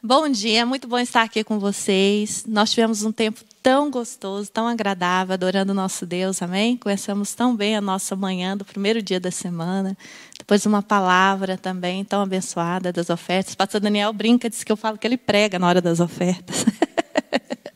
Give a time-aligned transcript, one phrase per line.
[0.00, 2.44] Bom dia, muito bom estar aqui com vocês.
[2.46, 6.76] Nós tivemos um tempo tão gostoso, tão agradável, adorando o nosso Deus, amém?
[6.76, 9.98] Começamos tão bem a nossa manhã do primeiro dia da semana.
[10.38, 13.54] Depois uma palavra também tão abençoada das ofertas.
[13.54, 16.64] O pastor Daniel brinca, diz que eu falo que ele prega na hora das ofertas.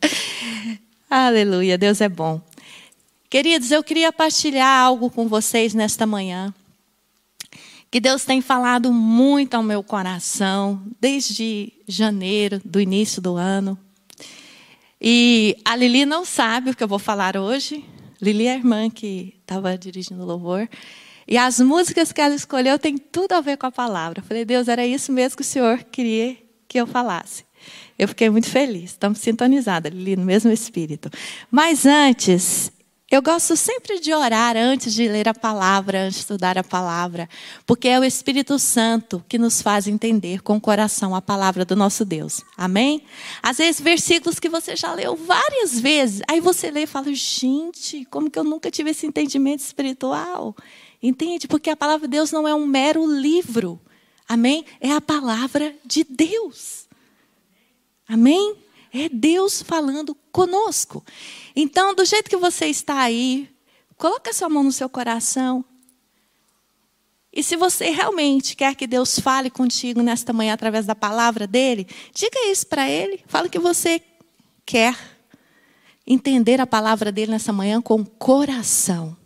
[1.11, 2.41] Aleluia, Deus é bom.
[3.29, 6.55] Queridos, eu queria partilhar algo com vocês nesta manhã
[7.93, 13.79] que Deus tem falado muito ao meu coração desde janeiro, do início do ano.
[14.99, 17.85] E a Lili não sabe o que eu vou falar hoje.
[18.19, 20.67] Lili é a irmã que estava dirigindo o louvor.
[21.29, 24.21] E as músicas que ela escolheu têm tudo a ver com a palavra.
[24.21, 26.35] Eu falei, Deus, era isso mesmo que o Senhor queria
[26.67, 27.45] que eu falasse.
[27.99, 28.93] Eu fiquei muito feliz.
[28.93, 31.11] Estamos sintonizadas, Lili, no mesmo espírito.
[31.51, 32.73] Mas antes,
[33.13, 37.29] eu gosto sempre de orar antes de ler a palavra, antes de estudar a palavra,
[37.67, 41.77] porque é o Espírito Santo que nos faz entender com o coração a palavra do
[41.77, 42.41] nosso Deus.
[42.57, 43.05] Amém?
[43.43, 48.07] Às vezes, versículos que você já leu várias vezes, aí você lê e fala: gente,
[48.07, 50.57] como que eu nunca tive esse entendimento espiritual?
[51.03, 51.47] Entende?
[51.47, 53.79] Porque a palavra de Deus não é um mero livro.
[54.27, 54.65] Amém?
[54.81, 56.89] É a palavra de Deus.
[58.09, 58.62] Amém?
[58.93, 61.05] É Deus falando conosco.
[61.57, 63.49] Então, do jeito que você está aí,
[63.97, 65.65] coloque a sua mão no seu coração.
[67.33, 71.87] E se você realmente quer que Deus fale contigo nesta manhã através da palavra dele,
[72.15, 73.25] diga isso para ele.
[73.27, 74.03] Fala que você
[74.67, 74.95] quer
[76.07, 79.17] entender a palavra dele nessa manhã com coração.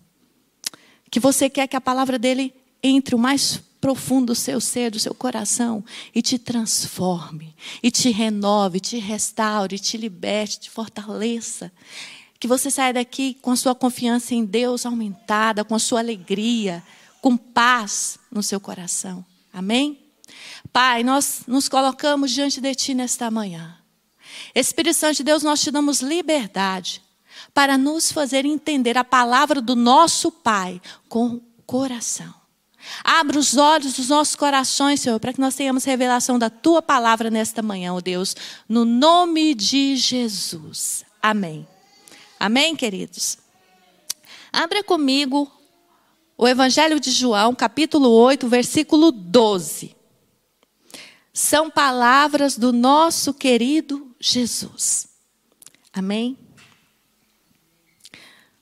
[1.11, 4.99] Que você quer que a palavra dele entre o mais profundo do seu ser, do
[4.99, 11.71] seu coração, e te transforme, e te renove, te restaure, te liberte, te fortaleça.
[12.41, 16.83] Que você saia daqui com a sua confiança em Deus aumentada, com a sua alegria,
[17.23, 19.25] com paz no seu coração.
[19.53, 20.01] Amém?
[20.73, 23.79] Pai, nós nos colocamos diante de Ti nesta manhã.
[24.53, 27.01] Espírito Santo de Deus, nós te damos liberdade
[27.55, 32.46] para nos fazer entender a palavra do nosso Pai com coração.
[33.03, 37.31] Abra os olhos dos nossos corações, Senhor, para que nós tenhamos revelação da tua palavra
[37.31, 38.35] nesta manhã, ó oh Deus,
[38.69, 41.05] no nome de Jesus.
[41.23, 41.67] Amém.
[42.39, 43.39] Amém, queridos?
[44.53, 45.51] Abra comigo
[46.37, 49.97] o Evangelho de João, capítulo 8, versículo 12.
[51.33, 55.09] São palavras do nosso querido Jesus.
[55.93, 56.39] Amém?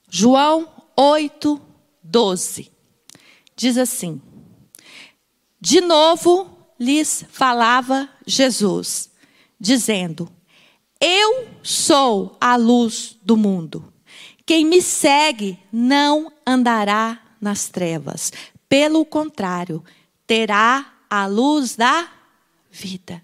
[0.09, 1.61] João 8,
[2.03, 2.74] 12
[3.57, 4.21] diz assim:
[5.61, 9.11] De novo lhes falava Jesus,
[9.59, 10.31] dizendo:
[11.01, 13.93] Eu sou a luz do mundo.
[14.47, 18.33] Quem me segue não andará nas trevas.
[18.69, 19.83] Pelo contrário,
[20.27, 22.11] terá a luz da
[22.71, 23.23] vida.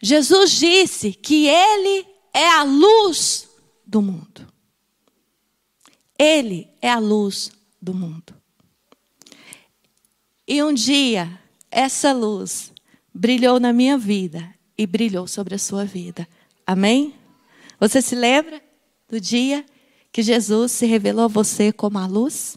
[0.00, 3.48] Jesus disse que Ele é a luz
[3.86, 4.51] do mundo.
[6.22, 7.50] Ele é a luz
[7.80, 8.32] do mundo.
[10.46, 11.36] E um dia,
[11.68, 12.72] essa luz
[13.12, 16.28] brilhou na minha vida e brilhou sobre a sua vida.
[16.64, 17.12] Amém?
[17.80, 18.62] Você se lembra
[19.08, 19.66] do dia
[20.12, 22.56] que Jesus se revelou a você como a luz?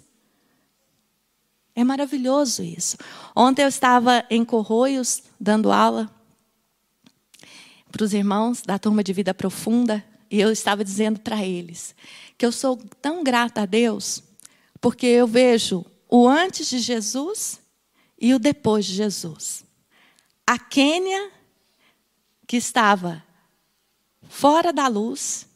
[1.74, 2.98] É maravilhoso isso.
[3.36, 6.08] Ontem eu estava em Corroios dando aula
[7.92, 11.96] para os irmãos da turma de vida profunda e eu estava dizendo para eles
[12.38, 14.22] que eu sou tão grata a Deus,
[14.82, 17.60] porque eu vejo o antes de Jesus
[18.20, 19.64] e o depois de Jesus.
[20.46, 21.32] A Quênia,
[22.46, 23.24] que estava
[24.28, 25.48] fora da luz,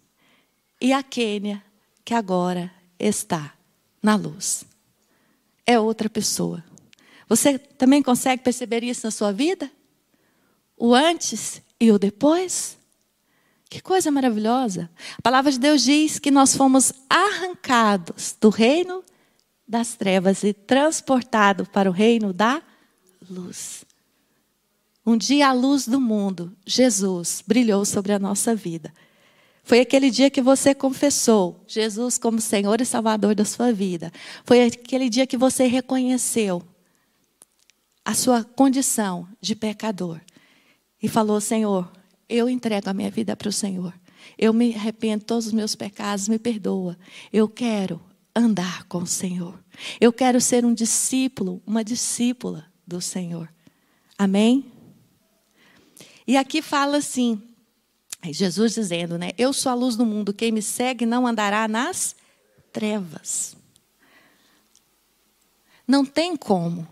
[0.81, 1.63] e a Quênia,
[2.06, 3.53] que agora está
[4.01, 4.63] na luz.
[5.66, 6.63] É outra pessoa.
[7.28, 9.69] Você também consegue perceber isso na sua vida?
[10.75, 12.78] O antes e o depois?
[13.69, 14.90] Que coisa maravilhosa.
[15.18, 19.03] A palavra de Deus diz que nós fomos arrancados do reino
[19.68, 22.63] das trevas e transportados para o reino da
[23.30, 23.85] luz.
[25.06, 28.92] Um dia a luz do mundo, Jesus, brilhou sobre a nossa vida.
[29.63, 34.12] Foi aquele dia que você confessou Jesus como Senhor e Salvador da sua vida.
[34.44, 36.63] Foi aquele dia que você reconheceu
[38.04, 40.19] a sua condição de pecador
[41.01, 41.92] e falou: Senhor,
[42.29, 43.93] eu entrego a minha vida para o Senhor.
[44.37, 46.97] Eu me arrependo de todos os meus pecados, me perdoa.
[47.33, 47.99] Eu quero
[48.35, 49.61] andar com o Senhor.
[49.99, 53.51] Eu quero ser um discípulo, uma discípula do Senhor.
[54.17, 54.71] Amém?
[56.27, 57.41] E aqui fala assim,
[58.23, 59.31] Jesus dizendo, né?
[59.37, 62.15] Eu sou a luz do mundo, quem me segue não andará nas
[62.71, 63.57] trevas.
[65.87, 66.87] Não tem como.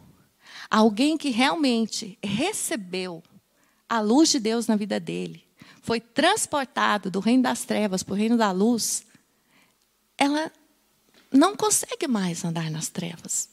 [0.69, 3.23] alguém que realmente recebeu
[3.89, 5.43] a luz de Deus na vida dele,
[5.81, 9.05] foi transportado do reino das trevas para o reino da luz,
[10.17, 10.51] ela
[11.31, 13.49] não consegue mais andar nas trevas.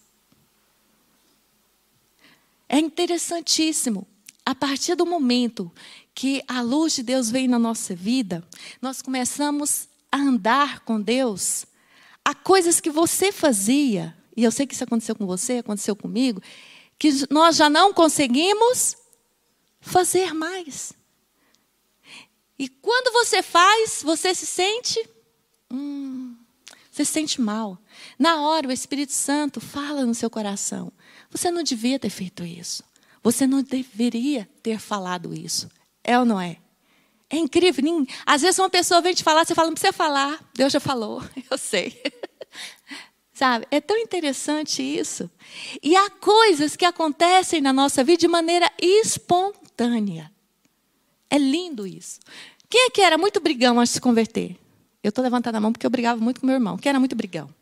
[2.69, 4.07] É interessantíssimo.
[4.47, 5.73] A partir do momento
[6.15, 8.47] que a luz de Deus vem na nossa vida,
[8.81, 11.65] nós começamos a andar com Deus.
[12.25, 16.43] Há coisas que você fazia, e eu sei que isso aconteceu com você, aconteceu comigo,
[16.99, 18.97] que nós já não conseguimos
[19.85, 20.93] fazer mais.
[22.59, 25.09] E quando você faz, você se sente.
[25.71, 26.37] Hum,
[26.91, 27.79] você se sente mal.
[28.19, 30.93] Na hora, o Espírito Santo fala no seu coração:
[31.31, 32.83] você não devia ter feito isso.
[33.23, 35.69] Você não deveria ter falado isso.
[36.03, 36.59] É ou não é?
[37.31, 38.07] É incrível.
[38.25, 40.39] Às vezes uma pessoa vem te falar, você fala, não precisa falar.
[40.55, 42.01] Deus já falou, eu sei.
[43.33, 43.67] Sabe?
[43.71, 45.29] É tão interessante isso.
[45.83, 49.64] E há coisas que acontecem na nossa vida de maneira espontânea.
[51.31, 52.21] É lindo isso.
[52.69, 54.57] Quem é que era muito brigão antes de se converter?
[55.03, 56.79] Eu estou levantando a mão porque eu brigava muito com meu irmão.
[56.79, 57.53] Quem era muito brigão?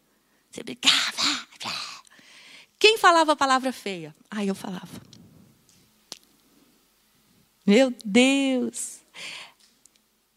[0.51, 1.03] Você brigava.
[2.79, 4.15] Quem falava a palavra feia?
[4.31, 5.01] Ah, eu falava.
[7.65, 8.99] Meu Deus!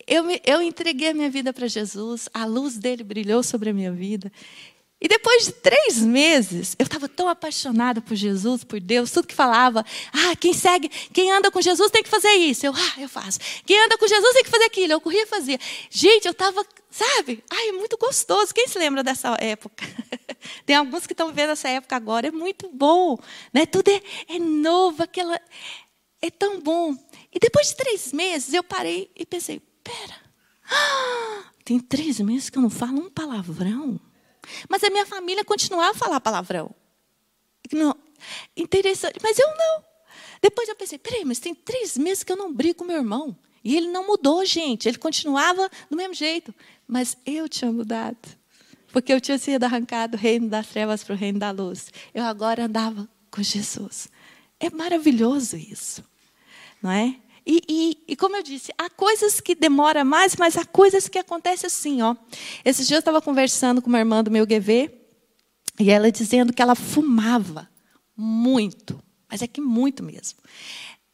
[0.08, 3.74] Eu, me, eu entreguei a minha vida para Jesus, a luz dele brilhou sobre a
[3.74, 4.32] minha vida.
[5.00, 9.36] E depois de três meses, eu estava tão apaixonada por Jesus, por Deus, tudo que
[9.36, 9.86] falava.
[10.12, 12.66] Ah, quem segue, quem anda com Jesus tem que fazer isso.
[12.66, 13.40] Eu, ah, eu faço.
[13.66, 14.94] Quem anda com Jesus tem que fazer aquilo.
[14.94, 15.60] Eu corria e fazia.
[15.90, 17.44] Gente, eu estava, sabe?
[17.52, 18.54] Ai, é muito gostoso.
[18.54, 19.86] Quem se lembra dessa época?
[20.66, 22.30] tem alguns que estão vendo essa época agora.
[22.30, 23.18] É muito bom.
[23.54, 23.66] Né?
[23.66, 25.40] Tudo é, é novo, aquela.
[26.22, 26.96] É tão bom.
[27.34, 30.16] E depois de três meses, eu parei e pensei: pera,
[30.72, 34.00] ah, tem três meses que eu não falo um palavrão.
[34.70, 36.74] Mas a minha família continuava a falar palavrão.
[37.72, 37.96] Não,
[38.56, 39.84] interessante, mas eu não.
[40.42, 43.36] Depois eu pensei, peraí, mas tem três meses que eu não brigo com meu irmão.
[43.64, 44.88] E ele não mudou, gente.
[44.88, 46.54] Ele continuava do mesmo jeito.
[46.88, 48.18] Mas eu tinha mudado.
[48.92, 51.92] Porque eu tinha sido arrancado do reino das trevas para o reino da luz.
[52.14, 54.08] Eu agora andava com Jesus.
[54.60, 56.04] É maravilhoso isso.
[56.82, 57.16] Não é?
[57.46, 61.20] E, e, e, como eu disse, há coisas que demoram mais, mas há coisas que
[61.20, 62.02] acontecem assim.
[62.02, 62.16] Ó.
[62.64, 64.92] Esses dias eu estava conversando com uma irmã do meu GV,
[65.80, 67.70] e ela dizendo que ela fumava
[68.16, 70.40] muito, mas é que muito mesmo.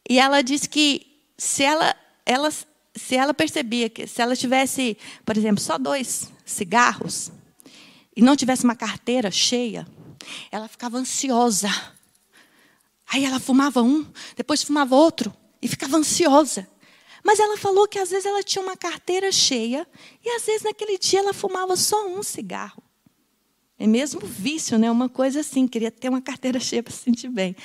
[0.08, 1.06] E ela disse que
[1.38, 1.96] se ela,
[2.26, 7.32] ela, se ela percebia que se ela tivesse, por exemplo, só dois cigarros,
[8.16, 9.88] e não tivesse uma carteira cheia,
[10.52, 11.70] ela ficava ansiosa.
[13.08, 14.06] Aí ela fumava um,
[14.38, 16.68] depois fumava outro, e ficava ansiosa.
[17.24, 19.88] Mas ela falou que às vezes ela tinha uma carteira cheia
[20.24, 22.82] e às vezes naquele dia ela fumava só um cigarro.
[23.78, 24.92] É mesmo vício, né?
[24.92, 27.56] Uma coisa assim, queria ter uma carteira cheia para se sentir bem.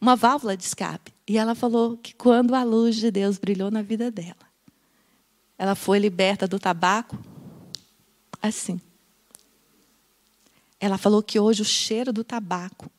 [0.00, 1.12] Uma válvula de escape.
[1.26, 4.52] E ela falou que quando a luz de Deus brilhou na vida dela,
[5.56, 7.18] ela foi liberta do tabaco
[8.40, 8.80] assim.
[10.80, 12.90] Ela falou que hoje o cheiro do tabaco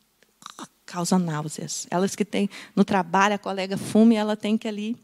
[0.94, 1.88] causa náuseas.
[1.90, 4.96] Elas que têm no trabalho, a colega fuma e ela tem que ali.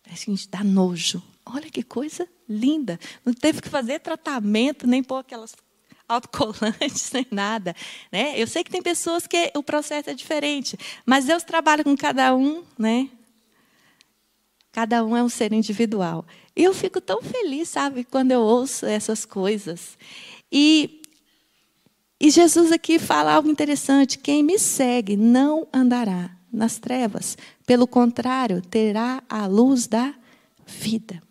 [0.00, 1.20] Parece que dá nojo.
[1.44, 2.98] Olha que coisa linda.
[3.24, 5.56] Não teve que fazer tratamento, nem pôr aquelas
[6.08, 7.74] autocolantes, nem nada.
[8.12, 8.40] Né?
[8.40, 12.32] Eu sei que tem pessoas que o processo é diferente, mas Deus trabalha com cada
[12.36, 13.10] um, né?
[14.70, 16.24] Cada um é um ser individual.
[16.54, 19.98] E eu fico tão feliz, sabe, quando eu ouço essas coisas.
[20.52, 21.02] E
[22.20, 28.62] e Jesus aqui fala algo interessante: quem me segue não andará nas trevas, pelo contrário,
[28.62, 30.14] terá a luz da
[30.66, 31.22] vida.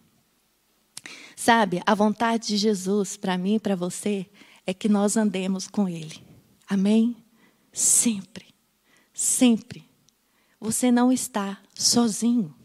[1.35, 4.25] Sabe, a vontade de Jesus para mim e para você
[4.65, 6.23] é que nós andemos com Ele.
[6.67, 7.15] Amém?
[7.71, 8.45] Sempre,
[9.13, 9.85] sempre.
[10.59, 12.55] Você não está sozinho.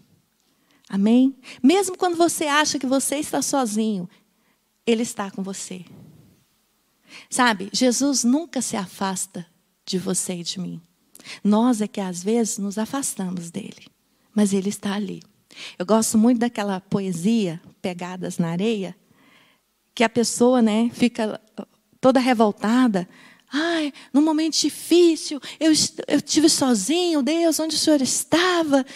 [0.88, 1.36] Amém?
[1.62, 4.08] Mesmo quando você acha que você está sozinho,
[4.86, 5.84] Ele está com você.
[7.28, 9.46] Sabe, Jesus nunca se afasta
[9.84, 10.80] de você e de mim.
[11.44, 13.86] Nós é que às vezes nos afastamos dele,
[14.34, 15.22] mas ele está ali.
[15.78, 18.96] Eu gosto muito daquela poesia, Pegadas na Areia,
[19.94, 21.40] que a pessoa né, fica
[22.00, 23.08] toda revoltada.
[23.52, 25.72] Ai, num momento difícil, eu,
[26.06, 28.86] eu estive sozinho, Deus, onde o Senhor estava?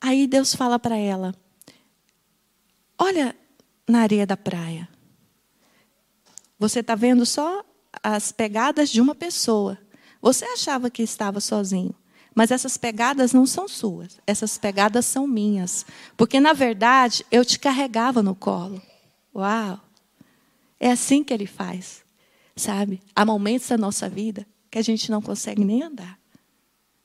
[0.00, 1.34] Aí Deus fala para ela:
[2.98, 3.34] Olha
[3.88, 4.88] na areia da praia.
[6.58, 7.64] Você está vendo só
[8.02, 9.78] as pegadas de uma pessoa.
[10.20, 11.94] Você achava que estava sozinho,
[12.34, 15.86] mas essas pegadas não são suas, essas pegadas são minhas.
[16.16, 18.82] Porque, na verdade, eu te carregava no colo.
[19.34, 19.80] Uau!
[20.80, 22.02] É assim que ele faz,
[22.56, 23.00] sabe?
[23.14, 26.18] Há momentos da nossa vida que a gente não consegue nem andar.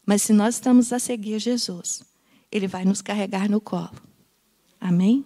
[0.05, 2.03] Mas se nós estamos a seguir Jesus,
[2.51, 4.01] Ele vai nos carregar no colo.
[4.79, 5.25] Amém?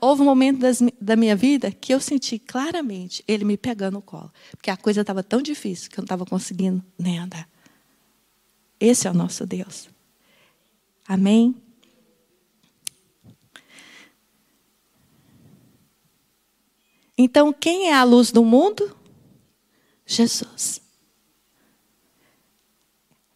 [0.00, 4.02] Houve um momento das, da minha vida que eu senti claramente Ele me pegando no
[4.02, 4.32] colo.
[4.52, 7.48] Porque a coisa estava tão difícil que eu não estava conseguindo nem andar.
[8.78, 9.88] Esse é o nosso Deus.
[11.06, 11.54] Amém?
[17.16, 18.96] Então, quem é a luz do mundo?
[20.04, 20.80] Jesus.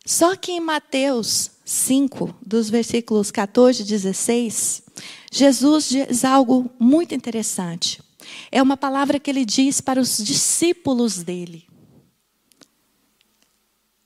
[0.05, 4.83] Só que em Mateus 5, dos versículos 14 e 16,
[5.31, 8.03] Jesus diz algo muito interessante.
[8.51, 11.67] É uma palavra que ele diz para os discípulos dele.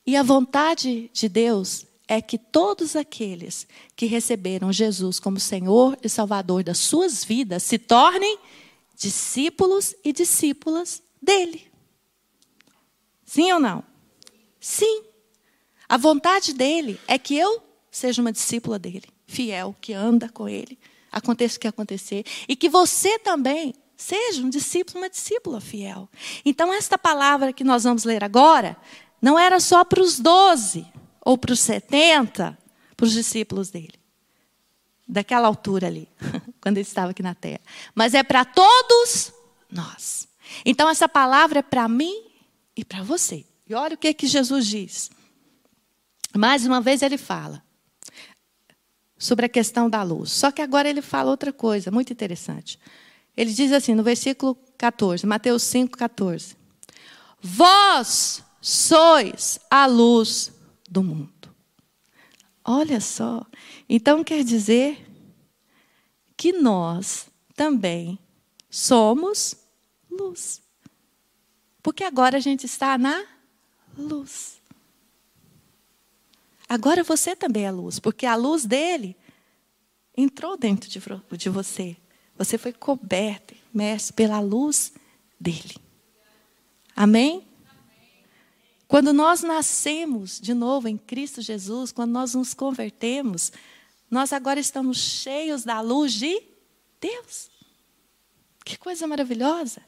[0.07, 6.09] E a vontade de Deus é que todos aqueles que receberam Jesus como Senhor e
[6.09, 8.38] Salvador das suas vidas se tornem
[8.97, 11.71] discípulos e discípulas dele.
[13.25, 13.85] Sim ou não?
[14.61, 15.05] Sim.
[15.88, 20.79] A vontade dele é que eu seja uma discípula dele, fiel, que anda com ele,
[21.12, 26.09] aconteça o que acontecer, e que você também seja um discípulo, uma discípula fiel.
[26.45, 28.76] Então, esta palavra que nós vamos ler agora
[29.21, 30.87] não era só para os doze
[31.21, 32.59] ou para os setenta,
[32.97, 33.95] para os discípulos dele,
[35.07, 36.09] daquela altura ali,
[36.61, 37.61] quando ele estava aqui na terra,
[37.95, 39.33] mas é para todos
[39.71, 40.26] nós.
[40.64, 42.26] Então, essa palavra é para mim
[42.76, 43.47] e para você.
[43.69, 45.11] E olha o que, que Jesus diz.
[46.35, 47.62] Mais uma vez ele fala
[49.23, 50.33] sobre a questão da luz.
[50.33, 52.76] Só que agora ele fala outra coisa muito interessante.
[53.37, 56.57] Ele diz assim no versículo 14, Mateus 5, 14:
[57.41, 60.50] Vós sois a luz
[60.91, 61.31] do mundo.
[62.64, 63.47] Olha só.
[63.88, 65.07] Então quer dizer
[66.37, 68.19] que nós também
[68.69, 69.55] somos
[70.11, 70.61] luz.
[71.81, 73.25] Porque agora a gente está na
[73.97, 74.61] luz.
[76.73, 79.14] Agora você também é luz, porque a luz dele
[80.17, 81.95] entrou dentro de você.
[82.35, 84.91] Você foi coberto, imerso pela luz
[85.38, 85.76] dele.
[86.97, 87.47] Amém?
[88.88, 93.52] Quando nós nascemos de novo em Cristo Jesus, quando nós nos convertemos,
[94.11, 96.43] nós agora estamos cheios da luz de
[96.99, 97.50] Deus.
[98.64, 99.83] Que coisa maravilhosa!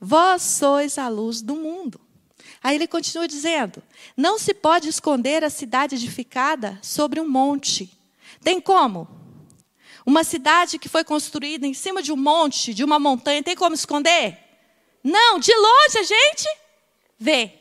[0.00, 2.00] Vós sois a luz do mundo.
[2.62, 3.82] Aí ele continua dizendo:
[4.16, 7.90] Não se pode esconder a cidade edificada sobre um monte.
[8.42, 9.08] Tem como?
[10.04, 13.74] Uma cidade que foi construída em cima de um monte, de uma montanha, tem como
[13.74, 14.38] esconder?
[15.04, 16.48] Não, de longe a gente
[17.18, 17.52] vê.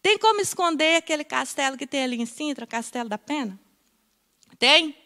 [0.00, 3.58] Tem como esconder aquele castelo que tem ali em Sintra, Castelo da Pena?
[4.58, 4.96] Tem?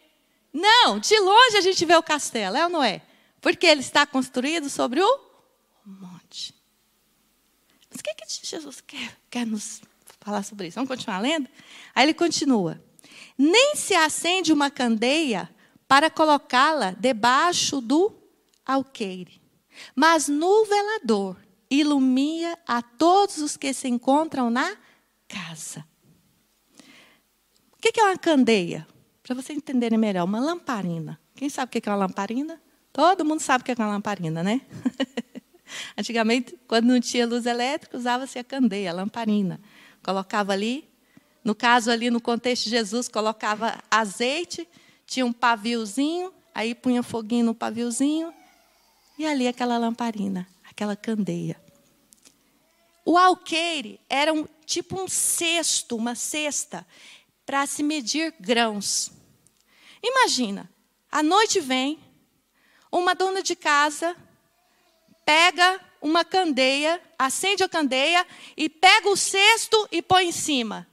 [0.53, 3.01] Não, de longe a gente vê o castelo, é ou não é?
[3.39, 5.19] Porque ele está construído sobre o
[5.85, 6.18] monte.
[7.99, 9.81] Mas o que, que Jesus quer, quer nos
[10.21, 10.75] falar sobre isso?
[10.75, 11.49] Vamos continuar lendo?
[11.93, 12.81] Aí ele continua.
[13.37, 15.49] Nem se acende uma candeia
[15.87, 18.13] para colocá-la debaixo do
[18.65, 19.41] alqueire,
[19.95, 21.35] mas no velador
[21.69, 24.77] ilumina a todos os que se encontram na
[25.27, 25.85] casa.
[27.73, 28.87] O que é uma candeia?
[29.23, 31.19] Para vocês entenderem melhor, uma lamparina.
[31.35, 32.61] Quem sabe o que é uma lamparina?
[32.93, 34.61] Todo mundo sabe o que é uma lamparina, né?
[35.97, 39.59] Antigamente, quando não tinha luz elétrica, usava-se a candeia, a lamparina.
[40.03, 40.87] Colocava ali,
[41.43, 44.67] no caso ali no contexto de Jesus, colocava azeite,
[45.05, 48.33] tinha um paviozinho, aí punha foguinho no paviozinho,
[49.17, 51.59] e ali aquela lamparina, aquela candeia.
[53.05, 56.85] O alqueire era um, tipo um cesto, uma cesta,
[57.45, 59.11] para se medir grãos.
[60.03, 60.69] Imagina,
[61.11, 61.99] a noite vem,
[62.91, 64.15] uma dona de casa
[65.29, 68.25] pega uma candeia, acende a candeia
[68.57, 70.87] e pega o cesto e põe em cima.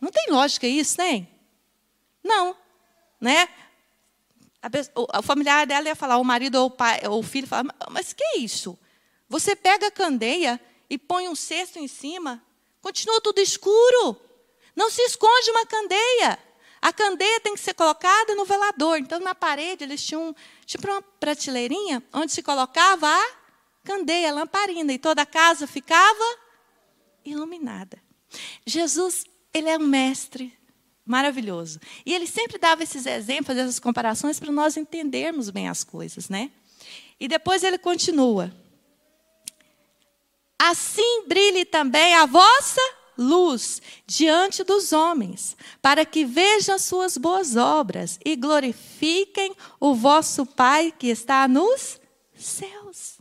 [0.00, 1.28] Não tem lógica isso, nem?
[2.24, 2.56] Não,
[3.20, 3.46] né?
[5.12, 8.14] A, familiar dela ia falar, o marido ou o, pai, ou o filho fala, mas
[8.14, 8.78] que é isso?
[9.28, 10.58] Você pega a candeia
[10.88, 12.42] e põe um cesto em cima,
[12.80, 14.18] continua tudo escuro.
[14.74, 16.38] Não se esconde uma candeia.
[16.86, 18.98] A candeia tem que ser colocada no velador.
[18.98, 20.32] Então, na parede, eles tinham
[20.64, 23.32] tipo uma prateleirinha onde se colocava a
[23.82, 26.38] candeia, a lamparina, e toda a casa ficava
[27.24, 28.00] iluminada.
[28.64, 30.56] Jesus, ele é um mestre
[31.04, 31.80] maravilhoso.
[32.04, 36.52] E ele sempre dava esses exemplos, essas comparações para nós entendermos bem as coisas, né?
[37.18, 38.54] E depois ele continua:
[40.56, 42.80] assim brilhe também a vossa
[43.16, 50.44] luz diante dos homens, para que vejam as suas boas obras e glorifiquem o vosso
[50.44, 52.00] Pai que está nos
[52.34, 53.16] céus.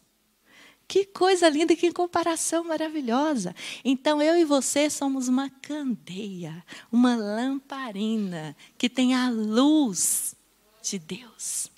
[0.88, 3.56] Que coisa linda, que comparação maravilhosa.
[3.84, 10.36] Então eu e você somos uma candeia, uma lamparina que tem a luz
[10.84, 11.72] de Deus.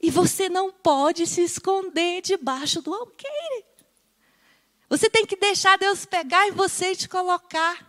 [0.00, 3.73] E você não pode se esconder debaixo do alqueire.
[4.96, 7.84] Você tem que deixar Deus pegar em você e te colocar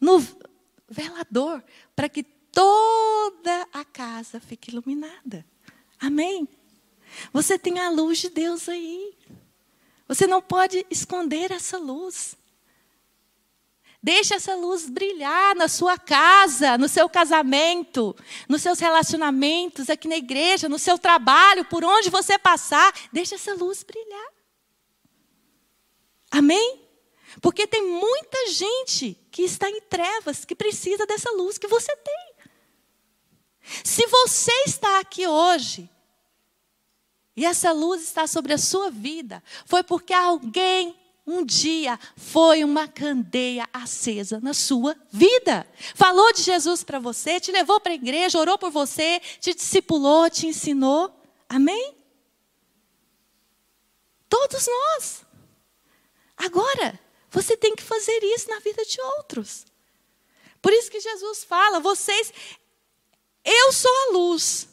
[0.00, 0.26] no
[0.88, 1.62] velador,
[1.94, 5.44] para que toda a casa fique iluminada.
[6.00, 6.48] Amém?
[7.30, 9.18] Você tem a luz de Deus aí.
[10.06, 12.34] Você não pode esconder essa luz.
[14.02, 18.16] Deixe essa luz brilhar na sua casa, no seu casamento,
[18.48, 22.94] nos seus relacionamentos, aqui na igreja, no seu trabalho, por onde você passar.
[23.12, 24.37] Deixe essa luz brilhar.
[26.30, 26.88] Amém?
[27.40, 32.34] Porque tem muita gente que está em trevas, que precisa dessa luz que você tem.
[33.84, 35.88] Se você está aqui hoje
[37.36, 42.88] e essa luz está sobre a sua vida, foi porque alguém um dia foi uma
[42.88, 45.66] candeia acesa na sua vida.
[45.94, 50.30] Falou de Jesus para você, te levou para a igreja, orou por você, te discipulou,
[50.30, 51.14] te ensinou.
[51.46, 51.94] Amém?
[54.26, 55.27] Todos nós.
[56.38, 56.98] Agora,
[57.30, 59.66] você tem que fazer isso na vida de outros.
[60.62, 62.32] Por isso que Jesus fala: vocês,
[63.44, 64.68] eu sou a luz.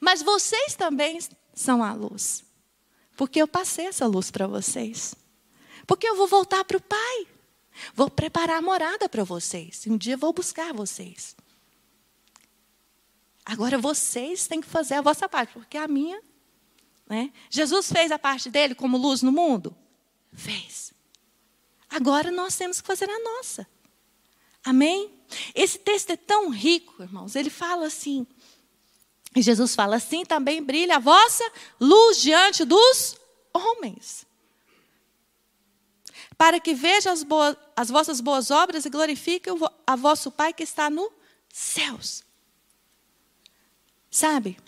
[0.00, 1.18] Mas vocês também
[1.54, 2.44] são a luz.
[3.16, 5.14] Porque eu passei essa luz para vocês.
[5.86, 7.26] Porque eu vou voltar para o Pai.
[7.94, 9.86] Vou preparar a morada para vocês.
[9.86, 11.36] Um dia vou buscar vocês.
[13.44, 16.20] Agora vocês têm que fazer a vossa parte, porque a minha.
[17.08, 17.32] Né?
[17.48, 19.76] Jesus fez a parte dele como luz no mundo?
[20.32, 20.92] Fez.
[21.88, 23.66] Agora nós temos que fazer a nossa.
[24.64, 25.12] Amém?
[25.54, 27.36] Esse texto é tão rico, irmãos.
[27.36, 28.26] Ele fala assim:
[29.36, 31.44] e Jesus fala: assim também brilha a vossa
[31.78, 33.16] luz diante dos
[33.52, 34.26] homens.
[36.38, 37.24] Para que vejam as,
[37.76, 39.52] as vossas boas obras e glorifiquem
[39.86, 41.10] a vosso Pai que está nos
[41.52, 42.24] céus.
[44.10, 44.58] Sabe?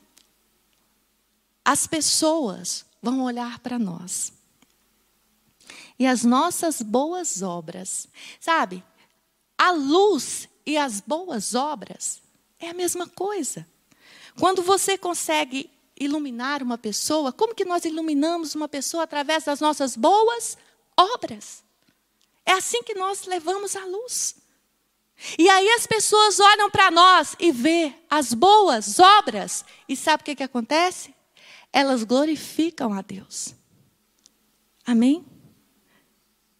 [1.68, 4.32] As pessoas vão olhar para nós.
[5.98, 8.08] E as nossas boas obras.
[8.40, 8.82] Sabe?
[9.58, 12.22] A luz e as boas obras
[12.58, 13.68] é a mesma coisa.
[14.40, 19.94] Quando você consegue iluminar uma pessoa, como que nós iluminamos uma pessoa através das nossas
[19.94, 20.56] boas
[20.96, 21.62] obras?
[22.46, 24.36] É assim que nós levamos a luz.
[25.38, 30.24] E aí as pessoas olham para nós e vê as boas obras, e sabe o
[30.24, 31.17] que, que acontece?
[31.72, 33.54] Elas glorificam a Deus.
[34.84, 35.24] Amém?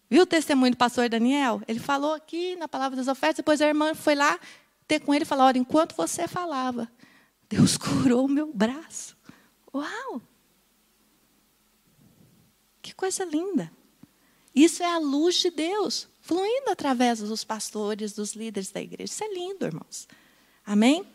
[0.09, 1.61] Viu o testemunho do pastor Daniel?
[1.67, 4.39] Ele falou aqui na palavra das ofertas, depois a irmã foi lá
[4.87, 6.91] ter com ele e falou: Olha, enquanto você falava,
[7.47, 9.15] Deus curou o meu braço.
[9.73, 10.21] Uau!
[12.81, 13.71] Que coisa linda.
[14.53, 19.11] Isso é a luz de Deus fluindo através dos pastores, dos líderes da igreja.
[19.11, 20.07] Isso é lindo, irmãos.
[20.65, 21.05] Amém?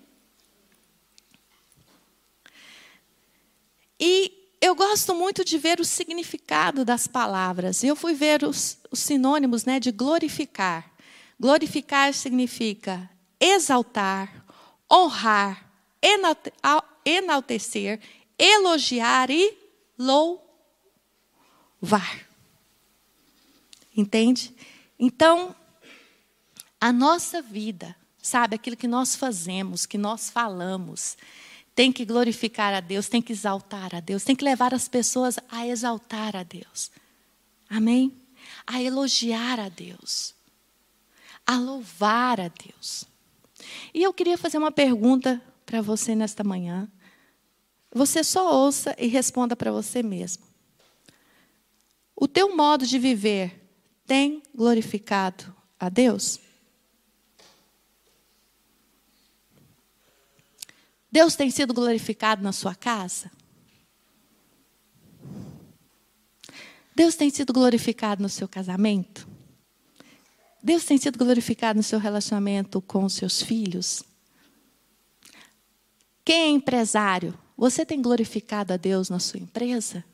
[4.07, 7.83] E eu gosto muito de ver o significado das palavras.
[7.83, 10.93] Eu fui ver os, os sinônimos né, de glorificar.
[11.41, 13.09] Glorificar significa
[13.41, 14.45] exaltar,
[14.93, 15.67] honrar,
[17.03, 17.99] enaltecer,
[18.39, 19.57] elogiar e
[19.99, 20.43] louvar.
[23.97, 24.55] Entende?
[24.99, 25.57] Então,
[26.79, 31.17] a nossa vida, sabe, aquilo que nós fazemos, que nós falamos,
[31.75, 35.39] tem que glorificar a Deus, tem que exaltar a Deus, tem que levar as pessoas
[35.51, 36.91] a exaltar a Deus.
[37.69, 38.13] Amém?
[38.67, 40.35] A elogiar a Deus,
[41.47, 43.05] a louvar a Deus.
[43.93, 46.89] E eu queria fazer uma pergunta para você nesta manhã.
[47.93, 50.45] Você só ouça e responda para você mesmo.
[52.15, 53.69] O teu modo de viver
[54.07, 56.39] tem glorificado a Deus?
[61.15, 63.31] Deus tem sido glorificado na sua casa?
[66.93, 69.25] Deus tem sido glorificado no seu casamento?
[70.61, 74.03] Deus tem sido glorificado no seu relacionamento com os seus filhos?
[76.25, 77.39] Quem é empresário?
[77.57, 80.05] Você tem glorificado a Deus na sua empresa?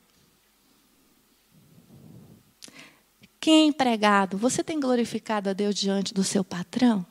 [3.41, 4.37] Quem é empregado?
[4.37, 7.07] Você tem glorificado a Deus diante do seu patrão?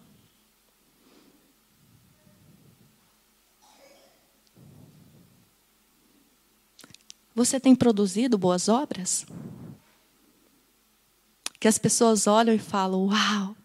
[7.39, 9.25] Você tem produzido boas obras?
[11.59, 13.55] Que as pessoas olham e falam: Uau!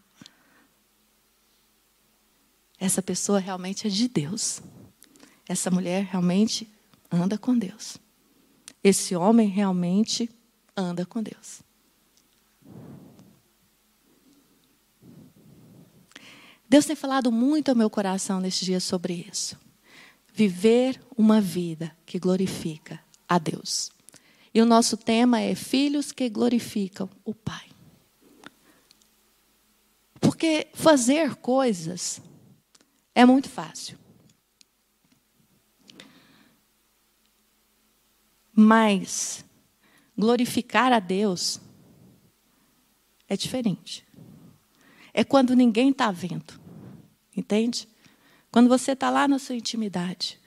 [2.78, 4.62] Essa pessoa realmente é de Deus
[5.48, 6.68] essa mulher realmente
[7.10, 7.98] anda com Deus.
[8.82, 10.30] Esse homem realmente
[10.76, 11.62] anda com Deus.
[16.68, 19.58] Deus tem falado muito ao meu coração nesses dias sobre isso.
[20.32, 23.90] Viver uma vida que glorifica a Deus.
[24.52, 27.68] E o nosso tema é filhos que glorificam o Pai.
[30.20, 32.22] Porque fazer coisas
[33.14, 33.98] é muito fácil.
[38.52, 39.44] Mas
[40.16, 41.60] glorificar a Deus
[43.28, 44.06] é diferente.
[45.12, 46.60] É quando ninguém está vendo.
[47.36, 47.88] Entende?
[48.52, 50.40] Quando você está lá na sua intimidade.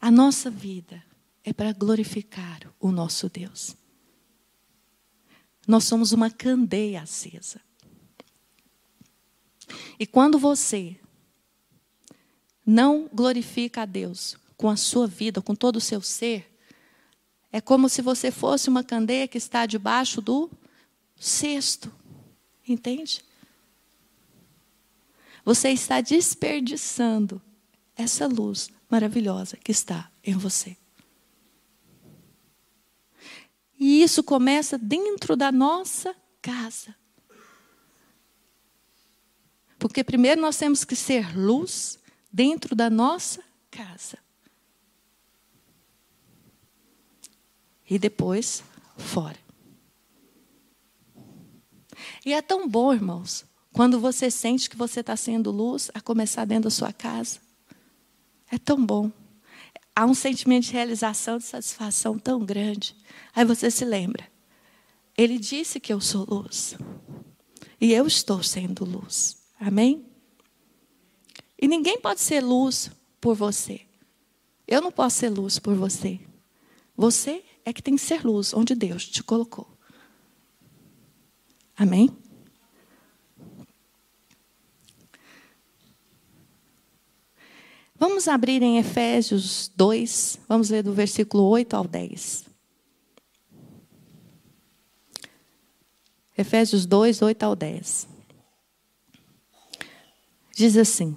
[0.00, 1.02] A nossa vida
[1.42, 3.74] é para glorificar o nosso Deus.
[5.66, 7.60] Nós somos uma candeia acesa.
[9.98, 10.98] E quando você
[12.64, 16.48] não glorifica a Deus com a sua vida, com todo o seu ser,
[17.50, 20.50] é como se você fosse uma candeia que está debaixo do
[21.16, 21.92] cesto.
[22.66, 23.24] Entende?
[25.44, 27.40] Você está desperdiçando
[27.96, 30.76] essa luz maravilhosa que está em você.
[33.78, 36.94] E isso começa dentro da nossa casa.
[39.78, 41.98] Porque primeiro nós temos que ser luz
[42.32, 44.18] dentro da nossa casa.
[47.88, 48.64] E depois
[48.96, 49.38] fora.
[52.26, 56.44] E é tão bom, irmãos, quando você sente que você está sendo luz, a começar
[56.44, 57.40] dentro da sua casa.
[58.50, 59.10] É tão bom.
[59.94, 62.96] Há um sentimento de realização, de satisfação tão grande.
[63.34, 64.26] Aí você se lembra.
[65.16, 66.76] Ele disse que eu sou luz.
[67.80, 69.36] E eu estou sendo luz.
[69.58, 70.06] Amém?
[71.60, 73.80] E ninguém pode ser luz por você.
[74.66, 76.20] Eu não posso ser luz por você.
[76.96, 79.68] Você é que tem que ser luz onde Deus te colocou.
[81.76, 82.16] Amém?
[87.98, 92.44] Vamos abrir em Efésios 2, vamos ler do versículo 8 ao 10.
[96.36, 98.06] Efésios 2, 8 ao 10.
[100.54, 101.16] Diz assim: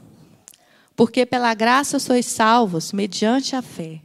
[0.96, 4.02] Porque pela graça sois salvos mediante a fé.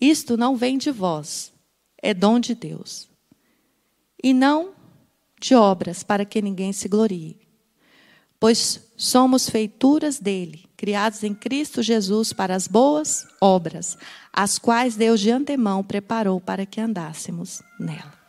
[0.00, 1.52] Isto não vem de vós,
[2.02, 3.08] é dom de Deus.
[4.22, 4.72] E não
[5.38, 7.38] de obras, para que ninguém se glorie.
[8.40, 13.96] Pois somos feituras dele, criados em Cristo Jesus para as boas obras,
[14.32, 18.24] as quais Deus de antemão preparou para que andássemos nela.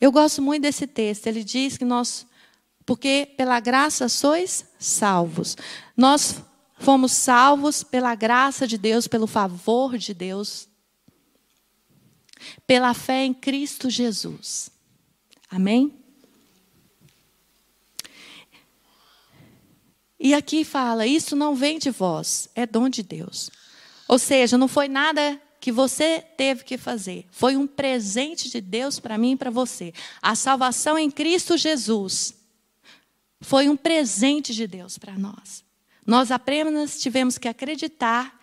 [0.00, 1.26] Eu gosto muito desse texto.
[1.26, 2.26] Ele diz que nós,
[2.86, 5.56] porque pela graça sois salvos.
[5.94, 6.42] Nós
[6.78, 10.66] fomos salvos pela graça de Deus, pelo favor de Deus,
[12.66, 14.70] pela fé em Cristo Jesus.
[15.50, 15.99] Amém?
[20.20, 23.50] E aqui fala: isso não vem de vós, é dom de Deus.
[24.06, 28.98] Ou seja, não foi nada que você teve que fazer, foi um presente de Deus
[28.98, 29.92] para mim e para você.
[30.20, 32.34] A salvação em Cristo Jesus
[33.40, 35.64] foi um presente de Deus para nós.
[36.06, 38.38] Nós apenas tivemos que acreditar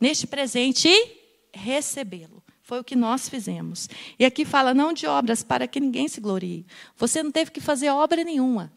[0.00, 1.18] neste presente e
[1.52, 2.42] recebê-lo.
[2.62, 3.88] Foi o que nós fizemos.
[4.18, 6.66] E aqui fala não de obras para que ninguém se glorie.
[6.96, 8.72] Você não teve que fazer obra nenhuma.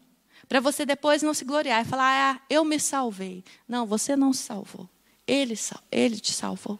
[0.48, 3.44] Para você depois não se gloriar e falar, ah, eu me salvei.
[3.68, 4.88] Não, você não se salvou.
[5.26, 5.54] Ele,
[5.92, 6.78] ele te salvou.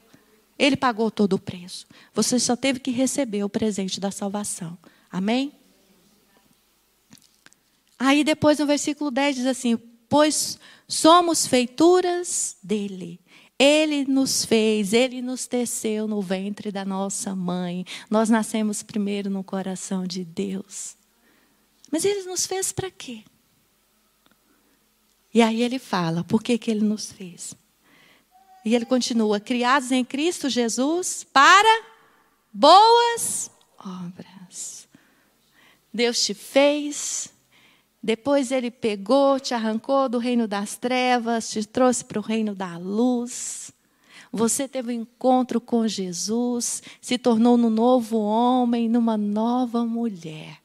[0.59, 1.87] Ele pagou todo o preço.
[2.14, 4.76] Você só teve que receber o presente da salvação.
[5.11, 5.52] Amém?
[7.98, 9.78] Aí depois no versículo 10 diz assim:
[10.09, 13.20] Pois somos feituras dele
[13.59, 17.85] ele nos fez, ele nos teceu no ventre da nossa mãe.
[18.09, 20.96] Nós nascemos primeiro no coração de Deus.
[21.90, 23.24] Mas ele nos fez para quê?
[25.33, 27.55] E aí ele fala, por que, que ele nos fez?
[28.64, 31.85] E ele continua: criados em Cristo Jesus para
[32.53, 34.88] boas obras.
[35.93, 37.33] Deus te fez
[38.03, 42.79] depois ele pegou, te arrancou do reino das trevas, te trouxe para o reino da
[42.79, 43.73] luz.
[44.31, 50.59] Você teve um encontro com Jesus, se tornou no novo homem, numa nova mulher,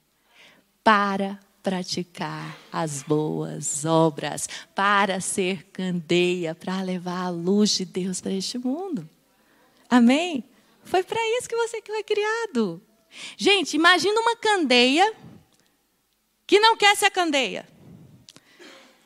[0.84, 8.34] para praticar as boas obras, para ser candeia, para levar a luz de Deus para
[8.34, 9.10] este mundo.
[9.90, 10.44] Amém?
[10.84, 12.82] Foi para isso que você foi criado.
[13.38, 15.14] Gente, imagina uma candeia
[16.46, 17.66] que não quer ser candeia.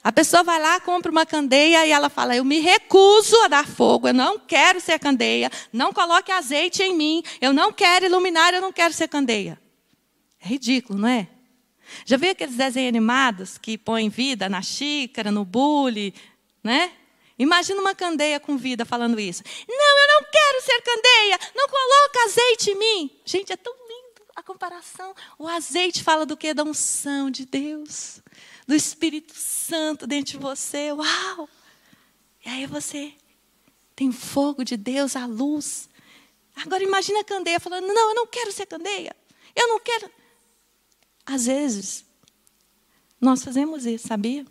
[0.04, 3.68] A pessoa vai lá, compra uma candeia e ela fala: Eu me recuso a dar
[3.68, 8.54] fogo, eu não quero ser candeia, não coloque azeite em mim, eu não quero iluminar,
[8.54, 9.60] eu não quero ser candeia.
[10.42, 11.28] É ridículo, não é?
[12.06, 16.14] Já viu aqueles desenhos animados que põem vida na xícara, no bule,
[16.64, 16.92] né?
[17.40, 19.44] Imagina uma candeia com vida falando isso.
[19.68, 23.12] Não, eu não quero ser candeia, não coloca azeite em mim.
[23.24, 25.14] Gente, é tão lindo a comparação.
[25.38, 26.54] O azeite fala do que?
[26.54, 28.22] Da unção de Deus
[28.68, 30.92] do Espírito Santo dentro de você.
[30.92, 31.50] Uau!
[32.46, 33.14] E aí você
[33.96, 35.90] tem fogo de Deus, a luz.
[36.56, 39.16] Agora imagina a candeia falando: Não, eu não quero ser candeia.
[39.56, 40.12] Eu não quero.
[41.30, 42.06] Às vezes,
[43.20, 44.46] nós fazemos isso, sabia?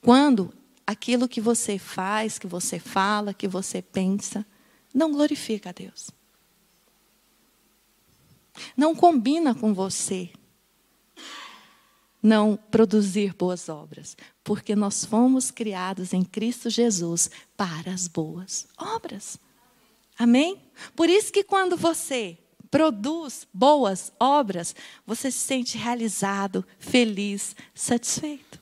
[0.00, 0.50] Quando
[0.86, 4.46] aquilo que você faz, que você fala, que você pensa,
[4.94, 6.10] não glorifica a Deus.
[8.74, 10.30] Não combina com você
[12.22, 19.38] não produzir boas obras, porque nós fomos criados em Cristo Jesus para as boas obras.
[20.18, 20.60] Amém?
[20.96, 22.38] Por isso que quando você
[22.70, 28.60] produz boas obras, você se sente realizado, feliz, satisfeito.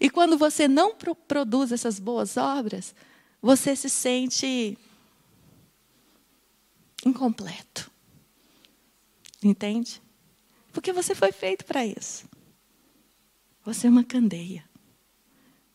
[0.00, 2.94] E quando você não pro produz essas boas obras,
[3.40, 4.76] você se sente
[7.04, 7.90] incompleto.
[9.42, 10.02] Entende?
[10.72, 12.28] Porque você foi feito para isso.
[13.64, 14.64] Você é uma candeia.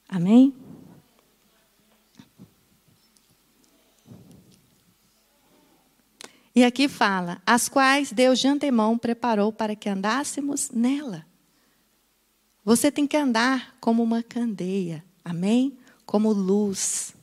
[0.08, 0.54] Amém?
[6.55, 11.25] E aqui fala: as quais Deus de antemão preparou para que andássemos nela.
[12.63, 15.77] Você tem que andar como uma candeia, amém?
[16.05, 17.13] Como luz.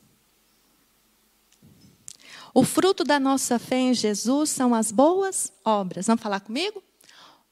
[2.53, 6.05] O fruto da nossa fé em Jesus são as boas obras.
[6.05, 6.83] Vamos falar comigo?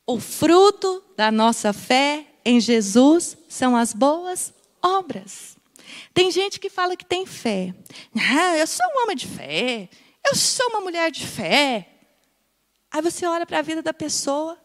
[0.05, 5.57] O fruto da nossa fé em Jesus são as boas obras.
[6.13, 7.73] Tem gente que fala que tem fé.
[8.15, 9.89] Ah, eu sou um homem de fé.
[10.25, 11.87] Eu sou uma mulher de fé.
[12.91, 14.57] Aí você olha para a vida da pessoa,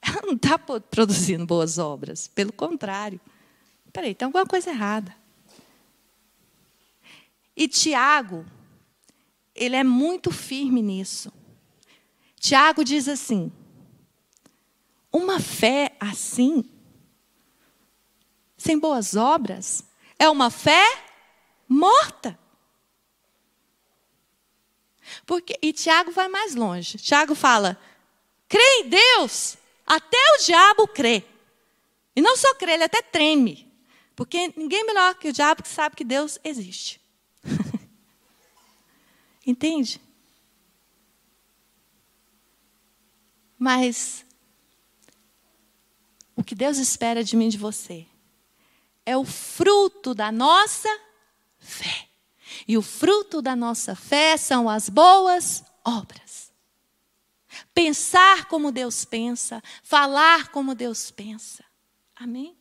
[0.00, 2.28] ela não está produzindo boas obras.
[2.28, 3.20] Pelo contrário.
[3.92, 5.14] Peraí, tem alguma coisa errada.
[7.56, 8.44] E Tiago,
[9.54, 11.32] ele é muito firme nisso.
[12.38, 13.50] Tiago diz assim:
[15.10, 16.64] uma fé assim,
[18.56, 19.82] sem boas obras,
[20.18, 20.84] é uma fé
[21.68, 22.38] morta.
[25.26, 26.98] Porque, e Tiago vai mais longe.
[26.98, 27.78] Tiago fala:
[28.48, 31.24] crê em Deus, até o diabo crê.
[32.14, 33.66] E não só crê, ele até treme.
[34.14, 37.00] Porque ninguém melhor que o diabo que sabe que Deus existe.
[39.44, 40.00] Entende?
[43.58, 44.24] Mas
[46.34, 48.06] o que Deus espera de mim e de você
[49.04, 50.88] é o fruto da nossa
[51.58, 52.08] fé.
[52.66, 56.52] E o fruto da nossa fé são as boas obras.
[57.74, 61.64] Pensar como Deus pensa, falar como Deus pensa.
[62.14, 62.56] Amém?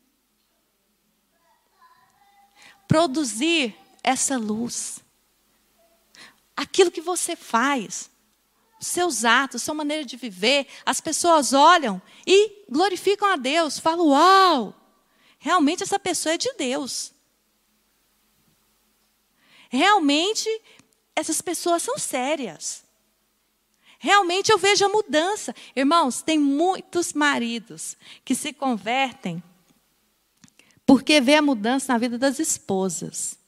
[2.88, 5.00] Produzir essa luz.
[6.56, 8.10] Aquilo que você faz,
[8.80, 14.74] seus atos, sua maneira de viver, as pessoas olham e glorificam a Deus, falam: Uau,
[15.40, 17.15] realmente essa pessoa é de Deus.
[19.70, 20.50] Realmente
[21.16, 22.84] essas pessoas são sérias.
[23.98, 25.56] Realmente eu vejo a mudança.
[25.76, 29.42] Irmãos, tem muitos maridos que se convertem
[30.86, 33.40] porque vê a mudança na vida das esposas.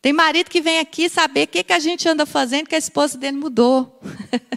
[0.00, 2.78] Tem marido que vem aqui saber o que, que a gente anda fazendo, que a
[2.78, 4.00] esposa dele mudou.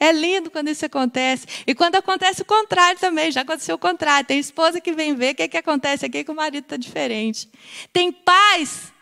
[0.00, 1.46] É lindo quando isso acontece.
[1.64, 4.26] E quando acontece o contrário também, já aconteceu o contrário.
[4.26, 7.48] Tem esposa que vem ver o que, que acontece aqui que o marido está diferente.
[7.92, 8.92] Tem pais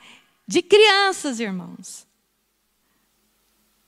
[0.46, 2.06] de crianças, irmãos,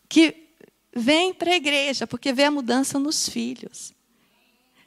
[0.09, 0.49] que
[0.95, 3.95] vêm para a igreja porque vê a mudança nos filhos.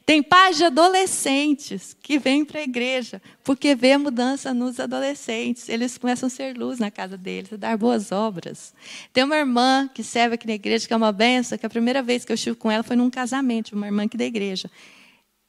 [0.04, 5.68] Tem pais de adolescentes que vêm para a igreja porque vê a mudança nos adolescentes.
[5.68, 8.74] Eles começam a ser luz na casa deles, a dar boas obras.
[9.12, 12.02] Tem uma irmã que serve aqui na igreja, que é uma benção, que a primeira
[12.02, 14.68] vez que eu estive com ela foi num casamento, uma irmã aqui da igreja.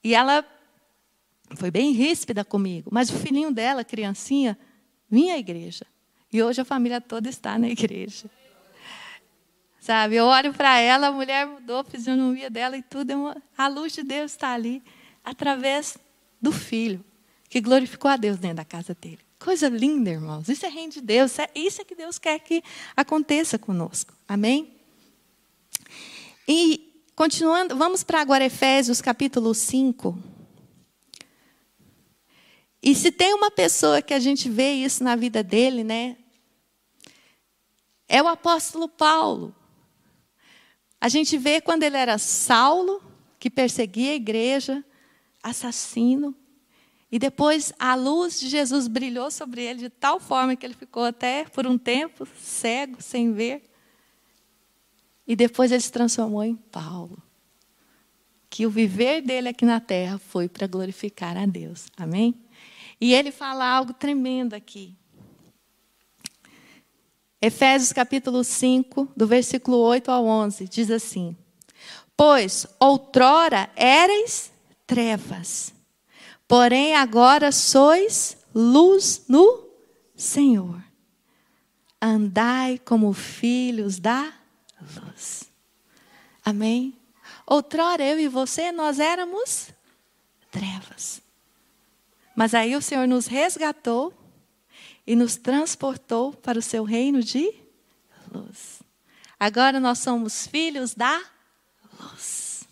[0.04, 0.46] E ela
[1.56, 4.58] foi bem ríspida comigo, mas o filhinho dela, criancinha,
[5.10, 5.86] vinha à igreja.
[6.34, 8.30] E hoje a família toda está na igreja.
[9.80, 13.12] Sabe, eu olho para ela, a mulher mudou a fisionomia dela e tudo.
[13.12, 14.82] É a luz de Deus está ali,
[15.24, 15.96] através
[16.42, 17.04] do filho,
[17.50, 19.20] que glorificou a Deus dentro da casa dele.
[19.38, 20.50] Coisa linda, irmãos.
[20.50, 21.38] Isso é reino de Deus.
[21.38, 22.64] É, isso é que Deus quer que
[22.96, 24.14] aconteça conosco.
[24.26, 24.74] Amém?
[26.48, 30.18] E, continuando, vamos para agora Efésios capítulo 5.
[32.82, 36.18] E se tem uma pessoa que a gente vê isso na vida dele, né?
[38.08, 39.56] É o apóstolo Paulo.
[41.00, 43.02] A gente vê quando ele era Saulo,
[43.40, 44.84] que perseguia a igreja,
[45.42, 46.36] assassino,
[47.14, 51.04] e depois a luz de Jesus brilhou sobre ele de tal forma que ele ficou
[51.04, 53.70] até por um tempo cego, sem ver.
[55.28, 57.22] E depois ele se transformou em Paulo.
[58.50, 61.86] Que o viver dele aqui na terra foi para glorificar a Deus.
[61.96, 62.34] Amém?
[63.00, 64.96] E ele fala algo tremendo aqui.
[67.46, 71.36] Efésios capítulo 5, do versículo 8 ao 11, diz assim:
[72.16, 74.50] Pois outrora erais
[74.88, 75.74] trevas,
[76.48, 79.68] porém agora sois luz no
[80.16, 80.82] Senhor.
[82.02, 84.32] Andai como filhos da
[84.80, 85.44] luz.
[86.46, 86.98] Amém?
[87.46, 89.68] Outrora eu e você, nós éramos
[90.50, 91.22] trevas.
[92.38, 94.14] Mas aí o Senhor nos resgatou
[95.06, 97.54] e nos transportou para o seu reino de
[98.34, 98.82] luz.
[99.40, 101.22] Agora nós somos filhos da
[102.00, 102.64] luz.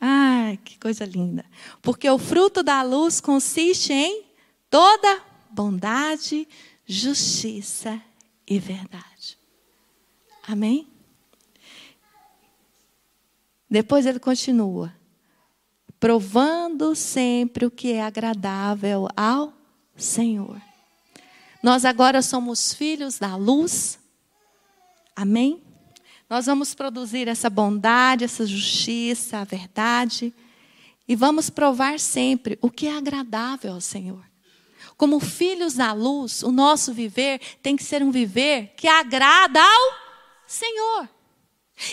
[0.00, 1.44] Ai, que coisa linda.
[1.80, 4.24] Porque o fruto da luz consiste em
[4.68, 6.46] toda bondade,
[6.84, 8.00] justiça
[8.46, 9.38] e verdade.
[10.46, 10.86] Amém?
[13.68, 14.94] Depois ele continua
[15.98, 19.52] provando sempre o que é agradável ao
[19.96, 20.60] Senhor.
[21.66, 23.98] Nós agora somos filhos da luz.
[25.16, 25.60] Amém?
[26.30, 30.32] Nós vamos produzir essa bondade, essa justiça, a verdade.
[31.08, 34.24] E vamos provar sempre o que é agradável ao Senhor.
[34.96, 39.92] Como filhos da luz, o nosso viver tem que ser um viver que agrada ao
[40.46, 41.08] Senhor.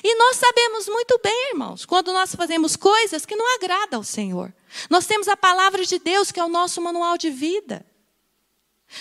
[0.03, 4.53] E nós sabemos muito bem, irmãos, quando nós fazemos coisas que não agradam ao Senhor.
[4.87, 7.83] Nós temos a palavra de Deus, que é o nosso manual de vida.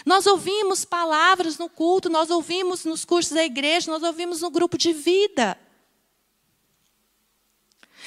[0.06, 4.78] Nós ouvimos palavras no culto, nós ouvimos nos cursos da igreja, nós ouvimos no grupo
[4.78, 5.58] de vida.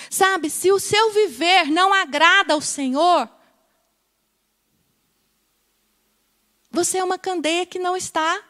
[0.09, 3.29] Sabe, se o seu viver não agrada ao Senhor,
[6.69, 8.43] você é uma candeia que não está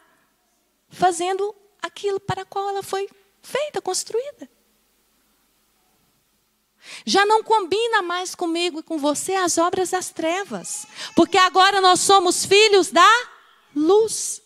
[0.88, 3.08] fazendo aquilo para qual ela foi
[3.42, 4.48] feita, construída.
[7.04, 12.00] Já não combina mais comigo e com você as obras das trevas, porque agora nós
[12.00, 13.08] somos filhos da
[13.74, 14.42] luz.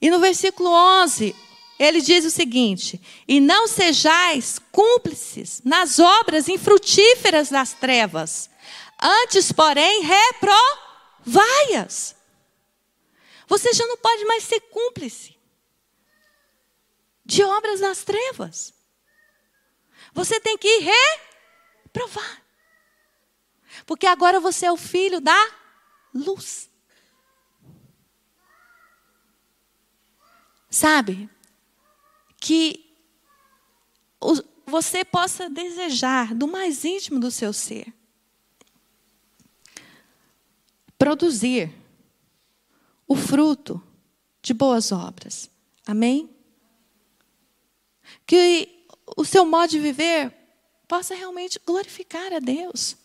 [0.00, 1.34] E no versículo 11,
[1.78, 8.48] ele diz o seguinte: E não sejais cúmplices nas obras infrutíferas das trevas,
[9.00, 10.02] antes, porém,
[11.24, 12.14] reprovai-as.
[13.48, 15.35] Você já não pode mais ser cúmplice
[17.26, 18.72] de obras das trevas.
[20.14, 22.42] Você tem que reprovar.
[23.84, 25.50] Porque agora você é o filho da
[26.14, 26.70] luz.
[30.70, 31.28] Sabe?
[32.40, 32.82] Que
[34.64, 37.92] você possa desejar do mais íntimo do seu ser
[40.98, 41.72] produzir
[43.06, 43.82] o fruto
[44.42, 45.50] de boas obras.
[45.86, 46.35] Amém?
[48.26, 48.84] Que
[49.16, 50.32] o seu modo de viver
[50.88, 52.96] possa realmente glorificar a Deus.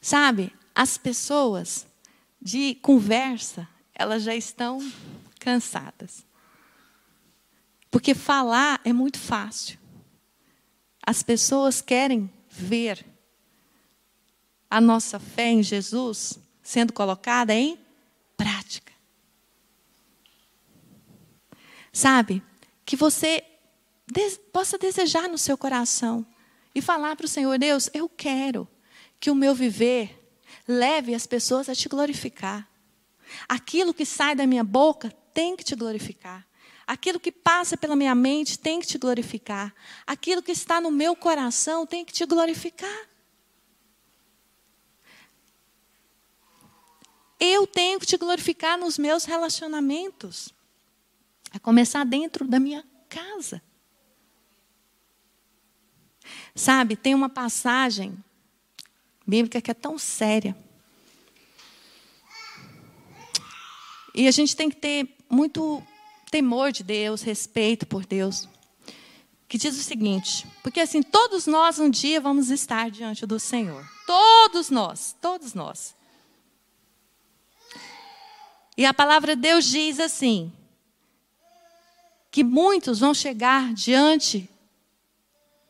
[0.00, 1.86] Sabe, as pessoas
[2.40, 4.80] de conversa, elas já estão
[5.38, 6.24] cansadas.
[7.90, 9.78] Porque falar é muito fácil.
[11.04, 13.04] As pessoas querem ver
[14.70, 17.78] a nossa fé em Jesus sendo colocada em
[18.36, 18.92] prática.
[21.92, 22.42] Sabe?
[22.84, 23.44] Que você
[24.52, 26.26] possa desejar no seu coração
[26.74, 28.68] e falar para o Senhor: Deus, eu quero
[29.20, 30.18] que o meu viver
[30.66, 32.68] leve as pessoas a te glorificar.
[33.48, 36.46] Aquilo que sai da minha boca tem que te glorificar.
[36.86, 39.74] Aquilo que passa pela minha mente tem que te glorificar.
[40.06, 43.08] Aquilo que está no meu coração tem que te glorificar.
[47.38, 50.52] Eu tenho que te glorificar nos meus relacionamentos.
[51.52, 53.62] A começar dentro da minha casa.
[56.54, 58.16] Sabe, tem uma passagem
[59.26, 60.56] bíblica que é tão séria.
[64.14, 65.82] E a gente tem que ter muito
[66.30, 68.48] temor de Deus, respeito por Deus.
[69.46, 73.88] Que diz o seguinte: porque assim, todos nós um dia vamos estar diante do Senhor.
[74.06, 75.94] Todos nós, todos nós.
[78.76, 80.52] E a palavra de Deus diz assim:
[82.30, 84.48] que muitos vão chegar diante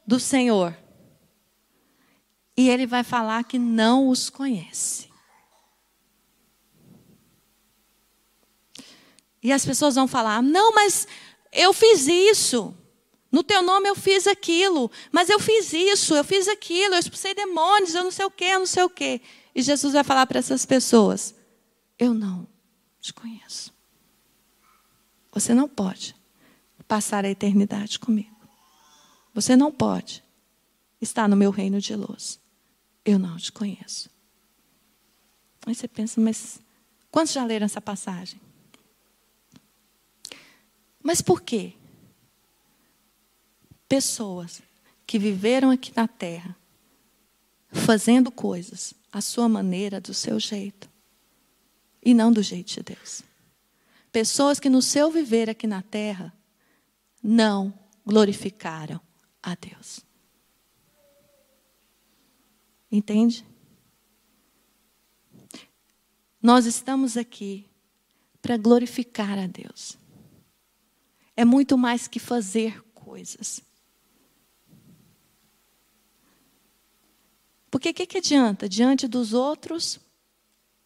[0.07, 0.77] do Senhor.
[2.57, 5.09] E ele vai falar que não os conhece.
[9.41, 11.07] E as pessoas vão falar: não, mas
[11.53, 12.75] eu fiz isso.
[13.31, 14.91] No teu nome eu fiz aquilo.
[15.13, 18.47] Mas eu fiz isso, eu fiz aquilo, eu expulsei demônios, eu não sei o quê,
[18.47, 19.21] eu não sei o quê.
[19.55, 21.35] E Jesus vai falar para essas pessoas:
[21.97, 22.49] eu não
[23.01, 23.73] te conheço.
[25.31, 26.18] Você não pode
[26.89, 28.34] passar a eternidade comigo.
[29.34, 30.24] Você não pode
[31.01, 32.41] estar no meu reino de luz.
[33.05, 34.11] Eu não te conheço.
[35.66, 36.59] Aí você pensa, mas
[37.11, 38.41] quantos já leram essa passagem?
[41.03, 41.74] Mas por quê?
[43.86, 44.62] Pessoas
[45.07, 46.57] que viveram aqui na terra,
[47.70, 50.91] fazendo coisas à sua maneira, do seu jeito,
[52.03, 53.22] e não do jeito de Deus.
[54.11, 56.32] Pessoas que no seu viver aqui na terra
[57.23, 57.73] não
[58.05, 59.01] glorificaram
[59.43, 60.01] a Deus.
[62.91, 63.45] Entende?
[66.41, 67.69] Nós estamos aqui
[68.41, 69.99] para glorificar a Deus.
[71.37, 73.61] É muito mais que fazer coisas.
[77.71, 78.69] Porque o que, que adianta?
[78.69, 80.01] Diante dos outros,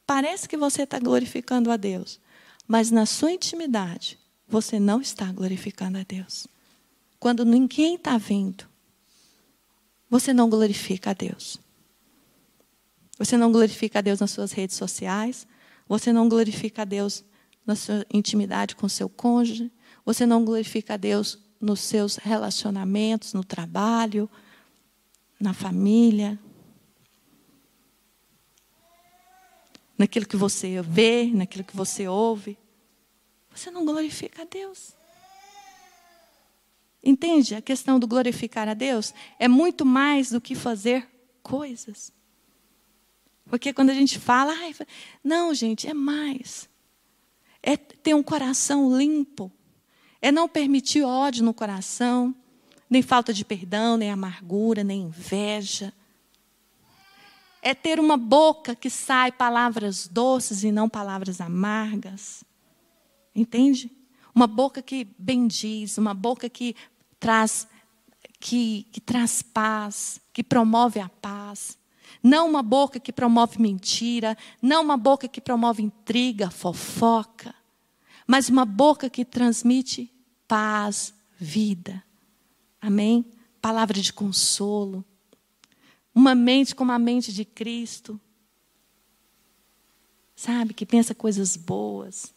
[0.07, 2.21] parece que você está glorificando a Deus,
[2.67, 4.19] mas na sua intimidade,
[4.53, 6.47] você não está glorificando a Deus.
[7.19, 8.69] Quando ninguém está vendo,
[10.11, 11.59] você não glorifica a Deus.
[13.19, 15.47] Você não glorifica a Deus nas suas redes sociais,
[15.89, 17.25] você não glorifica a Deus
[17.65, 19.73] na sua intimidade com seu cônjuge,
[20.05, 24.29] você não glorifica a Deus nos seus relacionamentos, no trabalho,
[25.41, 26.39] na família,
[29.97, 32.59] naquilo que você vê, naquilo que você ouve.
[33.55, 34.95] Você não glorifica a Deus.
[37.03, 37.55] Entende?
[37.55, 41.09] A questão do glorificar a Deus é muito mais do que fazer
[41.43, 42.13] coisas.
[43.47, 44.55] Porque quando a gente fala,
[45.23, 46.69] não, gente, é mais.
[47.63, 49.51] É ter um coração limpo.
[50.21, 52.35] É não permitir ódio no coração,
[52.89, 55.93] nem falta de perdão, nem amargura, nem inveja.
[57.61, 62.45] É ter uma boca que sai palavras doces e não palavras amargas.
[63.35, 63.91] Entende?
[64.35, 66.75] Uma boca que bendiz, uma boca que
[67.19, 67.67] traz
[68.43, 71.79] que, que traz paz, que promove a paz.
[72.21, 77.55] Não uma boca que promove mentira, não uma boca que promove intriga, fofoca,
[78.27, 80.13] mas uma boca que transmite
[80.49, 82.03] paz, vida.
[82.81, 83.25] Amém?
[83.61, 85.05] Palavra de consolo.
[86.15, 88.21] Uma mente como a mente de Cristo.
[90.35, 92.35] Sabe, que pensa coisas boas.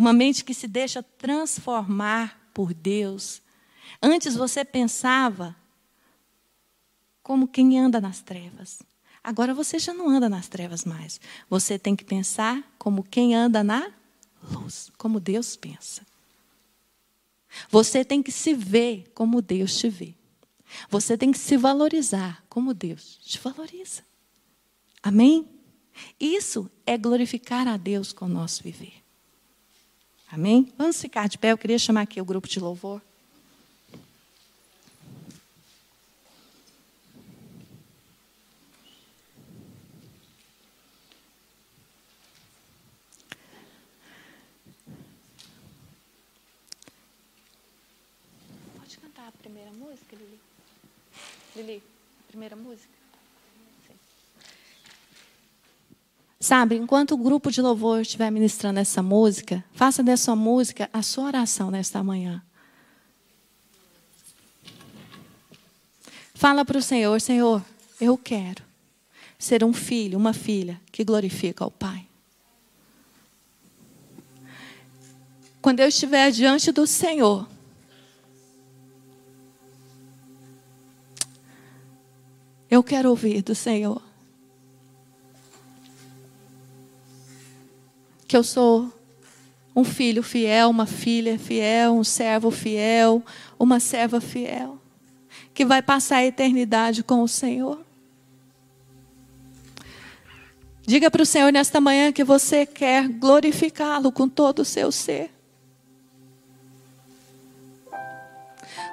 [0.00, 3.42] Uma mente que se deixa transformar por Deus.
[4.00, 5.54] Antes você pensava
[7.22, 8.82] como quem anda nas trevas.
[9.22, 11.20] Agora você já não anda nas trevas mais.
[11.50, 13.92] Você tem que pensar como quem anda na
[14.42, 16.00] luz, como Deus pensa.
[17.68, 20.14] Você tem que se ver como Deus te vê.
[20.88, 24.02] Você tem que se valorizar como Deus te valoriza.
[25.02, 25.46] Amém?
[26.18, 28.99] Isso é glorificar a Deus com o nosso viver.
[30.32, 30.72] Amém?
[30.78, 31.50] Vamos ficar de pé.
[31.50, 33.02] Eu queria chamar aqui o grupo de louvor.
[48.78, 50.40] Pode cantar a primeira música, Lili?
[51.56, 51.82] Lili,
[52.20, 52.99] a primeira música?
[56.50, 61.26] Sabe, enquanto o grupo de louvor estiver ministrando essa música, faça dessa música a sua
[61.26, 62.42] oração nesta manhã.
[66.34, 67.64] Fala para o Senhor: Senhor,
[68.00, 68.64] eu quero
[69.38, 72.04] ser um filho, uma filha que glorifica ao Pai.
[75.62, 77.48] Quando eu estiver diante do Senhor,
[82.68, 84.09] eu quero ouvir do Senhor.
[88.30, 88.88] Que eu sou
[89.74, 93.24] um filho fiel, uma filha fiel, um servo fiel,
[93.58, 94.78] uma serva fiel,
[95.52, 97.84] que vai passar a eternidade com o Senhor.
[100.82, 105.28] Diga para o Senhor nesta manhã que você quer glorificá-lo com todo o seu ser.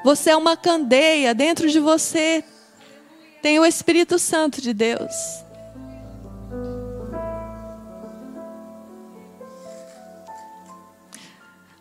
[0.03, 2.43] Você é uma candeia, dentro de você
[3.43, 5.13] tem o Espírito Santo de Deus.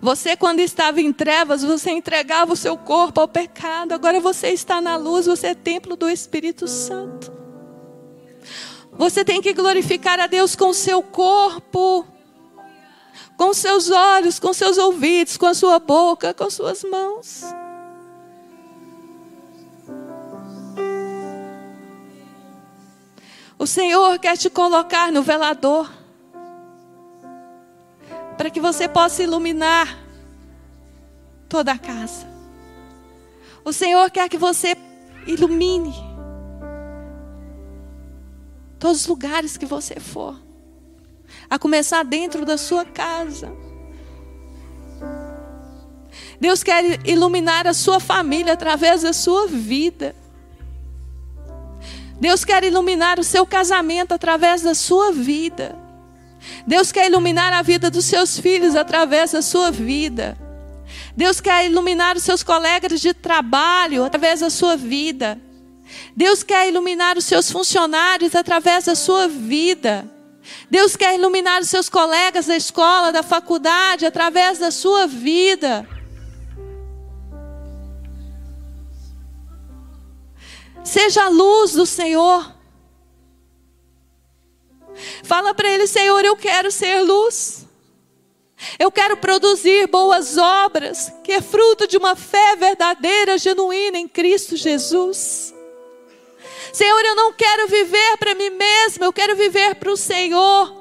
[0.01, 3.93] Você, quando estava em trevas, você entregava o seu corpo ao pecado.
[3.93, 7.33] Agora você está na luz, você é templo do Espírito Santo.
[8.93, 12.07] Você tem que glorificar a Deus com o seu corpo,
[13.37, 17.43] com seus olhos, com seus ouvidos, com a sua boca, com suas mãos.
[23.59, 25.91] O Senhor quer te colocar no velador
[28.37, 29.99] para que você possa iluminar
[31.49, 32.27] toda a casa.
[33.65, 34.77] O Senhor quer que você
[35.27, 35.95] ilumine
[38.79, 40.39] todos os lugares que você for,
[41.49, 43.53] a começar dentro da sua casa.
[46.39, 50.15] Deus quer iluminar a sua família através da sua vida.
[52.21, 55.86] Deus quer iluminar o seu casamento através da sua vida.
[56.67, 60.37] Deus quer iluminar a vida dos seus filhos através da sua vida.
[61.17, 65.41] Deus quer iluminar os seus colegas de trabalho através da sua vida.
[66.15, 70.11] Deus quer iluminar os seus funcionários através da sua vida.
[70.71, 75.87] Deus quer iluminar os seus colegas da escola, da faculdade, através da sua vida.
[80.85, 82.56] Seja a luz do Senhor.
[85.37, 87.67] Fala para ele, Senhor, eu quero ser luz.
[88.79, 94.57] Eu quero produzir boas obras, que é fruto de uma fé verdadeira, genuína em Cristo
[94.57, 95.53] Jesus.
[96.73, 100.75] Senhor, eu não quero viver para mim mesma, eu quero viver para o Senhor.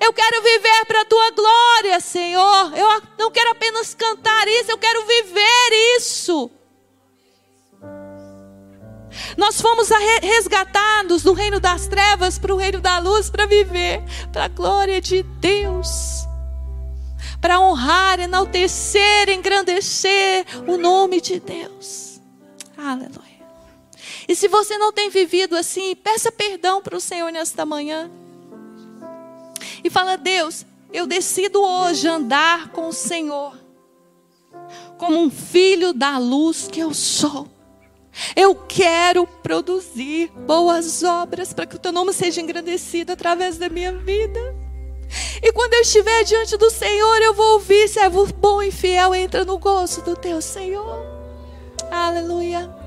[0.00, 2.76] Eu quero viver para a tua glória, Senhor.
[2.76, 6.50] Eu não quero apenas cantar isso, eu quero viver isso.
[9.36, 9.88] Nós fomos
[10.22, 14.02] resgatados do reino das trevas para o reino da luz para viver
[14.32, 16.26] para a glória de Deus.
[17.40, 22.20] Para honrar, enaltecer, engrandecer o nome de Deus.
[22.76, 23.30] Aleluia.
[24.28, 28.10] E se você não tem vivido assim, peça perdão para o Senhor nesta manhã.
[29.82, 33.58] E fala: Deus, eu decido hoje andar com o Senhor,
[34.98, 37.48] como um filho da luz que eu sou.
[38.34, 43.92] Eu quero produzir boas obras para que o teu nome seja engrandecido através da minha
[43.92, 44.40] vida.
[45.42, 49.44] E quando eu estiver diante do Senhor, eu vou ouvir, servo bom e fiel, entra
[49.44, 51.04] no gozo do teu Senhor.
[51.90, 52.79] Aleluia.